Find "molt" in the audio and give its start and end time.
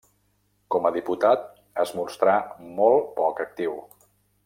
2.81-3.13